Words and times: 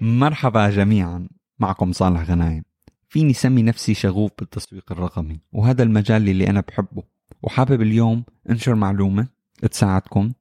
مرحبا 0.00 0.70
جميعا 0.70 1.28
معكم 1.58 1.92
صالح 1.92 2.22
غنايم. 2.22 2.64
فيني 3.08 3.32
سمي 3.32 3.62
نفسي 3.62 3.94
شغوف 3.94 4.30
بالتسويق 4.38 4.92
الرقمي 4.92 5.40
وهذا 5.52 5.82
المجال 5.82 6.28
اللي 6.28 6.50
أنا 6.50 6.60
بحبه. 6.60 7.02
وحابب 7.42 7.82
اليوم 7.82 8.24
أنشر 8.50 8.74
معلومة 8.74 9.28
تساعدكم 9.70 10.32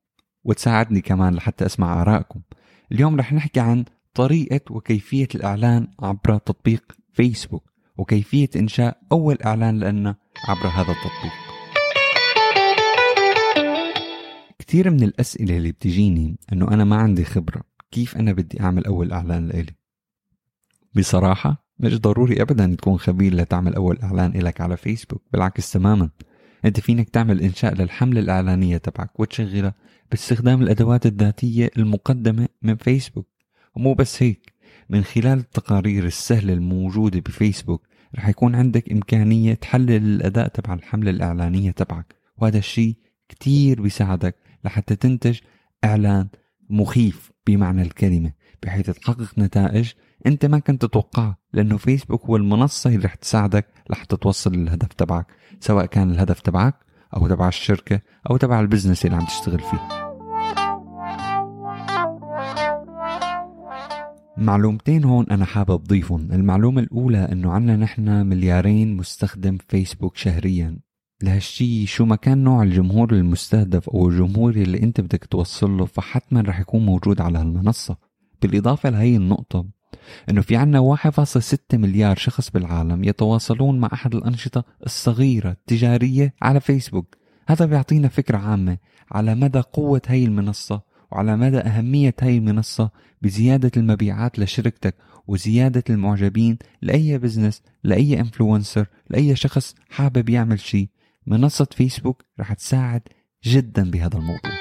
وتساعدني 0.43 1.01
كمان 1.01 1.35
لحتى 1.35 1.65
أسمع 1.65 2.01
آرائكم. 2.01 2.41
اليوم 2.91 3.19
رح 3.19 3.33
نحكي 3.33 3.59
عن 3.59 3.85
طريقة 4.13 4.61
وكيفية 4.69 5.27
الإعلان 5.35 5.87
عبر 5.99 6.37
تطبيق 6.37 6.83
فيسبوك 7.13 7.71
وكيفية 7.97 8.49
إنشاء 8.55 8.97
أول 9.11 9.37
إعلان 9.45 9.79
لنا 9.79 10.15
عبر 10.47 10.67
هذا 10.67 10.91
التطبيق. 10.91 11.50
كثير 14.71 14.89
من 14.89 15.03
الأسئلة 15.03 15.57
اللي 15.57 15.71
بتجيني 15.71 16.39
أنه 16.53 16.67
أنا 16.67 16.83
ما 16.83 16.95
عندي 16.95 17.25
خبرة 17.25 17.63
كيف 17.91 18.17
أنا 18.17 18.33
بدي 18.33 18.61
أعمل 18.61 18.85
أول 18.85 19.11
إعلان 19.11 19.47
لإلي. 19.47 19.75
بصراحة 20.95 21.67
مش 21.79 21.99
ضروري 21.99 22.41
أبدا 22.41 22.75
تكون 22.75 22.97
خبير 22.97 23.33
لتعمل 23.33 23.75
أول 23.75 23.99
إعلان 24.03 24.35
إلك 24.35 24.61
على 24.61 24.77
فيسبوك 24.77 25.23
بالعكس 25.33 25.71
تماما. 25.71 26.09
أنت 26.65 26.79
فينك 26.79 27.09
تعمل 27.09 27.41
إنشاء 27.41 27.73
للحملة 27.73 28.19
الإعلانية 28.19 28.77
تبعك 28.77 29.19
وتشغلها 29.19 29.73
باستخدام 30.11 30.61
الأدوات 30.61 31.05
الذاتية 31.05 31.69
المقدمة 31.77 32.47
من 32.61 32.75
فيسبوك. 32.75 33.27
ومو 33.75 33.93
بس 33.93 34.23
هيك 34.23 34.53
من 34.89 35.03
خلال 35.03 35.39
التقارير 35.39 36.05
السهلة 36.05 36.53
الموجودة 36.53 37.19
بفيسبوك 37.19 37.87
رح 38.15 38.29
يكون 38.29 38.55
عندك 38.55 38.91
إمكانية 38.91 39.53
تحلل 39.53 39.91
الأداء 39.91 40.47
تبع 40.47 40.73
الحملة 40.73 41.11
الإعلانية 41.11 41.71
تبعك. 41.71 42.15
وهذا 42.37 42.57
الشيء 42.57 42.95
كتير 43.29 43.81
بيساعدك 43.81 44.35
لحتى 44.65 44.95
تنتج 44.95 45.39
إعلان 45.83 46.27
مخيف 46.69 47.31
بمعنى 47.47 47.81
الكلمة 47.81 48.31
بحيث 48.63 48.89
تحقق 48.89 49.39
نتائج 49.39 49.91
أنت 50.25 50.45
ما 50.45 50.59
كنت 50.59 50.81
تتوقعها 50.81 51.37
لأنه 51.53 51.77
فيسبوك 51.77 52.25
هو 52.25 52.35
المنصة 52.35 52.89
اللي 52.89 53.05
رح 53.05 53.15
تساعدك 53.15 53.67
لحتى 53.89 54.17
توصل 54.17 54.55
للهدف 54.55 54.87
تبعك 54.87 55.27
سواء 55.59 55.85
كان 55.85 56.11
الهدف 56.11 56.39
تبعك 56.39 56.75
أو 57.15 57.27
تبع 57.27 57.47
الشركة 57.47 58.01
أو 58.29 58.37
تبع 58.37 58.59
البزنس 58.59 59.05
اللي 59.05 59.17
عم 59.17 59.25
تشتغل 59.25 59.59
فيه. 59.59 60.01
معلومتين 64.37 65.03
هون 65.03 65.25
أنا 65.31 65.45
حابب 65.45 65.71
أضيفهم 65.71 66.31
المعلومة 66.31 66.81
الأولى 66.81 67.17
أنه 67.31 67.51
عنا 67.51 67.75
نحن 67.75 68.25
مليارين 68.25 68.97
مستخدم 68.97 69.57
فيسبوك 69.69 70.17
شهريا. 70.17 70.79
لهالشي 71.23 71.85
شو 71.85 72.05
ما 72.05 72.15
كان 72.15 72.43
نوع 72.43 72.63
الجمهور 72.63 73.13
المستهدف 73.13 73.89
أو 73.89 74.09
الجمهور 74.09 74.51
اللي 74.51 74.83
أنت 74.83 75.01
بدك 75.01 75.25
توصل 75.25 75.77
له 75.77 75.85
فحتما 75.85 76.41
رح 76.41 76.59
يكون 76.59 76.85
موجود 76.85 77.21
على 77.21 77.39
هالمنصة. 77.39 77.97
بالإضافة 78.41 78.89
لهي 78.89 79.15
النقطة 79.15 79.65
أنه 80.29 80.41
في 80.41 80.55
عنا 80.55 80.95
1.6 80.95 81.57
مليار 81.73 82.15
شخص 82.15 82.49
بالعالم 82.49 83.03
يتواصلون 83.03 83.79
مع 83.79 83.89
أحد 83.93 84.15
الأنشطة 84.15 84.63
الصغيرة 84.85 85.49
التجارية 85.49 86.33
على 86.41 86.59
فيسبوك. 86.59 87.15
هذا 87.47 87.65
بيعطينا 87.65 88.07
فكرة 88.07 88.37
عامة 88.37 88.77
على 89.11 89.35
مدى 89.35 89.59
قوة 89.59 90.01
هي 90.07 90.25
المنصة 90.25 90.81
وعلى 91.11 91.37
مدى 91.37 91.57
أهمية 91.57 92.15
هاي 92.21 92.37
المنصة 92.37 92.89
بزيادة 93.21 93.71
المبيعات 93.77 94.39
لشركتك 94.39 94.95
وزيادة 95.27 95.83
المعجبين 95.89 96.57
لأي 96.81 97.17
business 97.17 97.61
لأي 97.83 98.19
influencer 98.19 98.87
لأي 99.09 99.35
شخص 99.35 99.75
حابب 99.89 100.29
يعمل 100.29 100.59
شيء 100.59 100.87
منصة 101.27 101.67
فيسبوك 101.71 102.25
رح 102.39 102.53
تساعد 102.53 103.01
جدا 103.43 103.91
بهذا 103.91 104.17
الموضوع. 104.17 104.51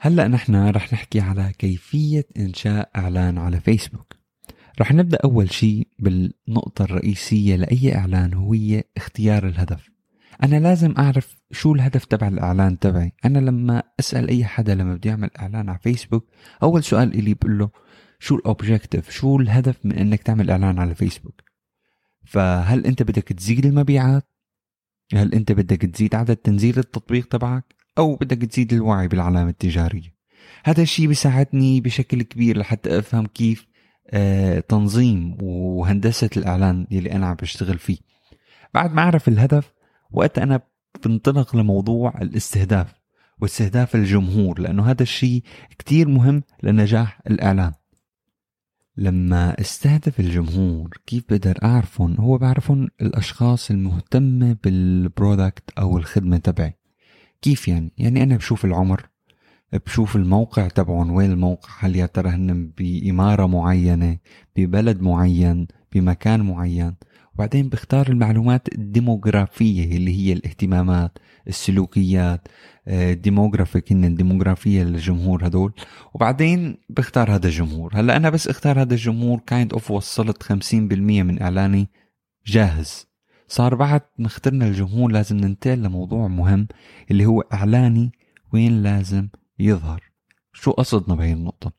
هلأ 0.00 0.28
نحن 0.28 0.68
رح 0.68 0.92
نحكي 0.92 1.20
على 1.20 1.52
كيفية 1.58 2.24
إنشاء 2.38 2.90
إعلان 2.96 3.38
على 3.38 3.60
فيسبوك. 3.60 4.16
رح 4.80 4.92
نبدأ 4.92 5.18
أول 5.24 5.52
شيء 5.52 5.88
بالنقطة 5.98 6.82
الرئيسية 6.82 7.56
لأي 7.56 7.96
إعلان 7.96 8.34
وهي 8.34 8.84
اختيار 8.96 9.46
الهدف. 9.46 9.90
أنا 10.42 10.56
لازم 10.56 10.94
أعرف 10.98 11.36
شو 11.52 11.74
الهدف 11.74 12.04
تبع 12.04 12.28
الإعلان 12.28 12.78
تبعي. 12.78 13.12
أنا 13.24 13.38
لما 13.38 13.82
أسأل 14.00 14.28
أي 14.28 14.44
حدا 14.44 14.74
لما 14.74 14.94
بدي 14.94 15.10
أعمل 15.10 15.30
إعلان 15.38 15.68
على 15.68 15.78
فيسبوك 15.78 16.28
أول 16.62 16.84
سؤال 16.84 17.14
إلي 17.14 17.34
بقول 17.34 17.58
له 17.58 17.70
شو 18.18 18.36
الأوبجيكتيف 18.36 19.10
شو 19.10 19.40
الهدف 19.40 19.76
من 19.84 19.92
أنك 19.92 20.22
تعمل 20.22 20.50
إعلان 20.50 20.78
على 20.78 20.94
فيسبوك 20.94 21.42
فهل 22.24 22.86
أنت 22.86 23.02
بدك 23.02 23.28
تزيد 23.28 23.66
المبيعات؟ 23.66 24.28
هل 25.14 25.34
أنت 25.34 25.52
بدك 25.52 25.82
تزيد 25.82 26.14
عدد 26.14 26.36
تنزيل 26.36 26.78
التطبيق 26.78 27.28
تبعك؟ 27.28 27.74
أو 27.98 28.16
بدك 28.16 28.50
تزيد 28.50 28.72
الوعي 28.72 29.08
بالعلامة 29.08 29.50
التجارية؟ 29.50 30.16
هذا 30.64 30.82
الشيء 30.82 31.06
بيساعدني 31.06 31.80
بشكل 31.80 32.22
كبير 32.22 32.58
لحتى 32.58 32.98
أفهم 32.98 33.26
كيف 33.26 33.66
آه، 34.10 34.60
تنظيم 34.60 35.36
وهندسة 35.42 36.30
الإعلان 36.36 36.86
يلي 36.90 37.12
أنا 37.12 37.26
عم 37.26 37.34
بشتغل 37.34 37.78
فيه. 37.78 37.98
بعد 38.74 38.92
ما 38.94 39.02
أعرف 39.02 39.28
الهدف 39.28 39.72
وقت 40.10 40.38
أنا 40.38 40.60
بنطلق 41.04 41.56
لموضوع 41.56 42.14
الاستهداف 42.22 42.94
واستهداف 43.40 43.94
الجمهور 43.94 44.60
لأنه 44.60 44.90
هذا 44.90 45.02
الشيء 45.02 45.42
كتير 45.78 46.08
مهم 46.08 46.42
لنجاح 46.62 47.20
الإعلان. 47.26 47.72
لما 48.98 49.60
استهدف 49.60 50.20
الجمهور 50.20 50.98
كيف 51.06 51.24
بقدر 51.30 51.58
أعرفهم 51.64 52.16
هو 52.20 52.38
بعرفهم 52.38 52.88
الأشخاص 53.00 53.70
المهتمة 53.70 54.56
بالبرودكت 54.64 55.70
أو 55.78 55.98
الخدمة 55.98 56.36
تبعي. 56.36 56.78
كيف 57.42 57.68
يعني؟ 57.68 57.92
يعني 57.98 58.22
أنا 58.22 58.36
بشوف 58.36 58.64
العمر 58.64 59.08
بشوف 59.72 60.16
الموقع 60.16 60.68
تبعهم 60.68 61.10
وين 61.10 61.32
الموقع؟ 61.32 61.68
هل 61.78 61.96
يا 61.96 62.06
ترى 62.06 62.28
هن 62.28 62.72
بإمارة 62.78 63.46
معينة 63.46 64.18
ببلد 64.56 65.00
معين 65.00 65.66
بمكان 65.92 66.40
معين؟ 66.40 66.94
وبعدين 67.36 67.68
بختار 67.68 68.08
المعلومات 68.08 68.68
الديموغرافية 68.74 69.96
اللي 69.96 70.16
هي 70.16 70.32
الاهتمامات 70.32 71.18
السلوكيات 71.48 72.48
demographic 73.10 73.92
هن 73.92 74.04
الديموغرافية 74.04 74.82
للجمهور 74.82 75.46
هدول. 75.46 75.72
وبعدين 76.14 76.76
بختار 76.90 77.34
هذا 77.34 77.46
الجمهور. 77.46 77.90
هلأ 77.94 78.16
أنا 78.16 78.30
بس 78.30 78.48
اختار 78.48 78.82
هذا 78.82 78.94
الجمهور 78.94 79.40
kind 79.46 79.72
of 79.72 79.90
وصلت 79.90 80.42
50% 80.42 80.74
من 80.74 81.42
إعلاني 81.42 81.88
جاهز. 82.46 83.06
صار 83.48 83.74
بعد 83.74 84.00
ما 84.18 84.26
اخترنا 84.26 84.66
الجمهور 84.66 85.12
لازم 85.12 85.36
ننتقل 85.36 85.82
لموضوع 85.82 86.28
مهم 86.28 86.68
اللي 87.10 87.26
هو 87.26 87.40
إعلاني 87.40 88.12
وين 88.52 88.82
لازم 88.82 89.28
يظهر. 89.58 90.02
شو 90.52 90.70
قصدنا 90.70 91.14
بهي 91.14 91.32
النقطة؟ 91.32 91.72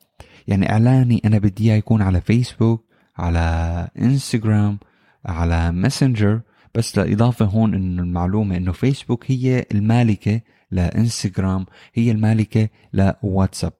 يعني 0.47 0.72
إعلاني 0.72 1.22
أنا 1.25 1.38
بدي 1.38 1.63
إياه 1.63 1.78
يكون 1.78 2.01
على 2.01 2.22
فيسبوك 2.22 2.85
على 3.17 3.88
انستغرام 3.97 4.79
على 5.25 5.72
ماسنجر 5.72 6.41
بس 6.75 6.97
لإضافة 6.97 7.45
هون 7.45 7.73
إنه 7.73 8.01
المعلومة 8.01 8.57
إنه 8.57 8.72
فيسبوك 8.72 9.31
هي 9.31 9.66
المالكة 9.72 10.41
لإنستغرام 10.72 11.66
هي 11.94 12.11
المالكة 12.11 12.69
لواتساب. 12.94 13.73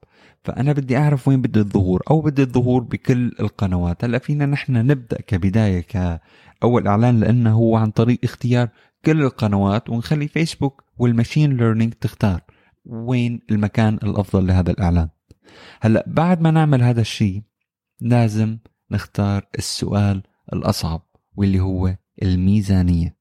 فأنا 0.44 0.72
بدي 0.72 0.96
أعرف 0.96 1.28
وين 1.28 1.42
بدي 1.42 1.60
الظهور 1.60 2.02
أو 2.10 2.20
بدي 2.20 2.42
الظهور 2.42 2.82
بكل 2.82 3.32
القنوات. 3.40 4.04
هلأ 4.04 4.18
فينا 4.18 4.46
نحن 4.46 4.72
نبدأ 4.72 5.20
كبداية 5.20 5.80
كأول 5.80 6.88
إعلان 6.88 7.20
لأنه 7.20 7.54
هو 7.54 7.76
عن 7.76 7.90
طريق 7.90 8.18
اختيار 8.24 8.68
كل 9.04 9.22
القنوات 9.22 9.90
ونخلي 9.90 10.28
فيسبوك 10.28 10.84
وال 10.98 11.11
machine 11.11 11.56
learning 11.56 11.92
تختار 11.92 12.40
وين 12.86 13.40
المكان 13.50 13.94
الأفضل 13.94 14.46
لهذا 14.46 14.70
الإعلان. 14.70 15.08
هلأ 15.80 16.04
بعد 16.06 16.40
ما 16.40 16.50
نعمل 16.50 16.82
هذا 16.82 17.00
الشيء 17.00 17.42
لازم 18.00 18.58
نختار 18.90 19.46
السؤال 19.58 20.22
الأصعب. 20.52 21.07
واللي 21.38 21.60
هو 21.60 21.96
الميزانية. 22.22 23.16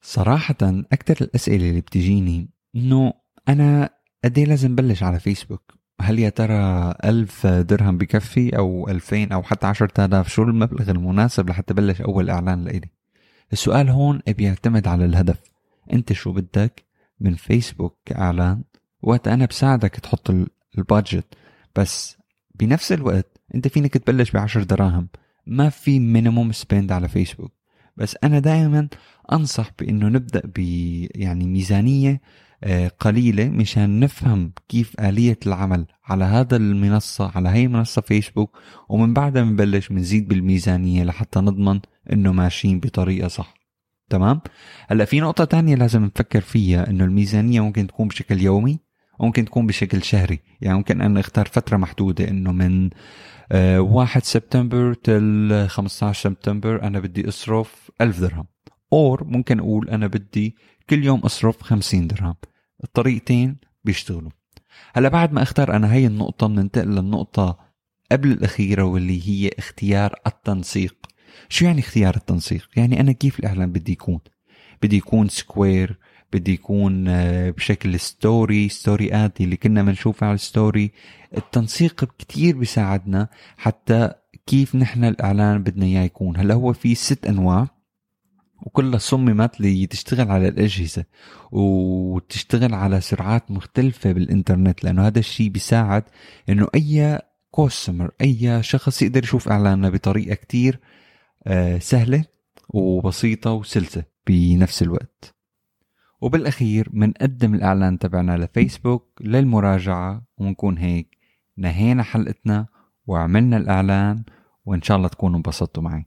صراحة 0.00 0.56
أكثر 0.62 1.24
الأسئلة 1.24 1.68
اللي 1.68 1.80
بتجيني 1.80 2.50
إنه 2.76 3.12
أنا 3.48 3.90
إيه 4.24 4.44
لازم 4.44 4.74
بلش 4.74 5.02
على 5.02 5.20
فيسبوك؟ 5.20 5.74
هل 6.00 6.18
يا 6.18 6.28
ترى 6.28 6.94
ألف 7.04 7.46
درهم 7.46 7.98
بكفي 7.98 8.56
أو 8.56 8.88
ألفين 8.88 9.32
أو 9.32 9.42
حتى 9.42 9.66
عشرة 9.66 10.04
آلاف؟ 10.04 10.28
شو 10.28 10.42
المبلغ 10.42 10.90
المناسب 10.90 11.50
لحتى 11.50 11.74
بلش 11.74 12.00
أول 12.00 12.30
إعلان 12.30 12.64
لإلي؟ 12.64 12.90
السؤال 13.52 13.88
هون 13.88 14.20
بيعتمد 14.28 14.88
على 14.88 15.04
الهدف. 15.04 15.40
أنت 15.92 16.12
شو 16.12 16.32
بدك 16.32 16.84
من 17.20 17.34
فيسبوك 17.34 17.98
كإعلان؟ 18.04 18.64
وقت 19.02 19.28
أنا 19.28 19.46
بساعدك 19.46 19.90
تحط 19.90 20.30
ال 20.78 20.85
budget. 20.85 21.34
بس 21.76 22.16
بنفس 22.54 22.92
الوقت 22.92 23.40
أنت 23.54 23.68
فينك 23.68 23.94
تبلش 23.94 24.30
بعشر 24.30 24.62
دراهم. 24.62 25.08
ما 25.46 25.68
في 25.68 26.00
minimum 26.00 26.52
spend 26.52 26.92
على 26.92 27.08
فيسبوك 27.08 27.52
بس 27.96 28.16
أنا 28.24 28.38
دائما 28.38 28.88
أنصح 29.32 29.70
بأنه 29.78 30.08
نبدأ 30.08 30.42
ب 30.44 30.58
يعني 31.14 31.46
ميزانية 31.46 32.20
آه، 32.64 32.88
قليلة 32.88 33.48
مشان 33.48 34.00
نفهم 34.00 34.52
كيف 34.68 35.00
آلية 35.00 35.38
العمل 35.46 35.86
على 36.04 36.24
هذا 36.24 36.56
المنصة 36.56 37.30
على 37.34 37.48
هي 37.48 37.68
منصة 37.68 38.02
فيسبوك 38.02 38.58
ومن 38.88 39.14
بعدها 39.14 39.42
بنبلش 39.42 39.88
بنزيد 39.88 40.28
بالميزانية 40.28 41.04
لحتى 41.04 41.40
نضمن 41.40 41.80
إنه 42.12 42.32
ماشيين 42.32 42.80
بطريقة 42.80 43.28
صح. 43.28 43.54
تمام؟ 44.10 44.40
هلأ 44.88 45.04
في 45.04 45.20
نقطة 45.20 45.44
تانية 45.44 45.74
لازم 45.74 46.04
نفكر 46.04 46.40
فيها 46.40 46.90
إنه 46.90 47.04
الميزانية 47.04 47.60
ممكن 47.60 47.86
تكون 47.86 48.08
بشكل 48.08 48.40
يومي. 48.40 48.78
ممكن 49.22 49.44
تكون 49.44 49.66
بشكل 49.66 50.02
شهري. 50.02 50.40
يعني 50.60 50.76
ممكن 50.76 51.00
أنا 51.00 51.20
اختار 51.20 51.46
فترة 51.46 51.76
محدودة 51.76 52.28
إنه 52.28 52.52
من 52.52 52.90
آه، 53.52 53.80
واحد 53.80 54.24
سبتمبر 54.24 54.94
تل 54.94 55.66
15 55.68 56.22
سبتمبر 56.22 56.82
أنا 56.82 57.00
بدي 57.00 57.28
أصرف 57.28 57.90
ألف 58.00 58.20
درهم. 58.20 58.46
أور 58.92 59.24
ممكن 59.24 59.58
أقول 59.58 59.88
أنا 59.88 60.06
بدي 60.06 60.56
كل 60.90 61.04
يوم 61.04 61.20
أصرف 61.20 61.62
50 61.62 62.06
درهم. 62.06 62.34
الطريقتين 62.84 63.56
بيشتغلوا. 63.84 64.30
هلا 64.94 65.08
بعد 65.08 65.32
ما 65.32 65.42
أختار 65.42 65.76
أنا 65.76 65.92
هي 65.92 66.06
النقطة 66.06 66.46
بننتقل 66.46 66.88
للنقطة 66.88 67.58
قبل 68.12 68.32
الأخيرة 68.32 68.82
واللي 68.82 69.28
هي 69.28 69.50
اختيار 69.58 70.14
التنسيق. 70.26 70.96
شو 71.48 71.64
يعني 71.64 71.80
اختيار 71.80 72.16
التنسيق؟ 72.16 72.68
يعني 72.76 73.00
أنا 73.00 73.12
كيف 73.12 73.38
الإعلان 73.38 73.72
بدي 73.72 73.92
يكون؟ 73.92 74.20
بدي 74.82 74.96
يكون 74.96 75.28
square 75.28 75.98
بدي 76.32 76.52
يكون 76.52 77.08
آه، 77.08 77.50
بشكل 77.50 78.00
story 78.00 78.68
ستوريات 78.68 79.40
اللي 79.40 79.56
كنا 79.56 79.82
بنشوفها 79.82 80.28
على 80.28 80.34
ال 80.34 80.44
story 80.44 80.92
التنسيق 81.36 82.04
كتير 82.04 82.56
بيساعدنا 82.56 83.28
حتى 83.56 84.12
كيف 84.46 84.76
نحن 84.76 85.04
الإعلان 85.04 85.62
بدنا 85.62 85.86
إياه 85.86 86.02
يكون. 86.02 86.36
هلا 86.36 86.54
هو 86.54 86.72
في 86.72 86.94
ست 86.94 87.26
أنواع 87.26 87.68
وكلها 88.62 88.98
صممت 88.98 89.60
لتشتغل 89.60 90.30
على 90.30 90.48
الأجهزة 90.48 91.04
وتشتغل 91.52 92.74
على 92.74 93.00
سرعات 93.00 93.50
مختلفة 93.50 94.12
بالإنترنت 94.12 94.84
لأنه 94.84 95.06
هذا 95.06 95.18
الشيء 95.18 95.48
بيساعد 95.48 96.04
إنه 96.48 96.68
أي 96.74 97.18
كوستمر 97.50 98.10
أي 98.20 98.62
شخص 98.62 99.02
يقدر 99.02 99.22
يشوف 99.22 99.48
إعلاننا 99.48 99.90
بطريقة 99.90 100.34
كتير 100.34 100.80
آه، 101.46 101.78
سهلة 101.78 102.24
وبسيطة 102.68 103.52
وسلسة 103.52 104.04
بنفس 104.26 104.82
الوقت. 104.82 105.34
وبالأخير 106.22 106.88
منقدم 106.92 107.54
الإعلان 107.54 107.98
تبعنا 107.98 108.36
لفيسبوك 108.36 109.20
للمراجعة 109.20 110.22
ونكون 110.38 110.78
هيك 110.78 111.18
نهينا 111.56 112.02
حلقتنا 112.02 112.66
وعملنا 113.06 113.56
الإعلان 113.56 114.24
وإن 114.64 114.82
شاء 114.82 114.96
الله 114.96 115.08
تكونوا 115.08 115.36
انبسطتوا 115.36 115.82
معي. 115.82 116.06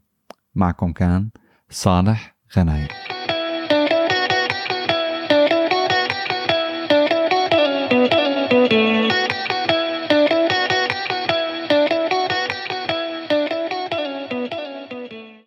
معكم 0.55 0.91
كان 0.91 1.29
صالح 1.69 2.35
غنايم 2.57 2.87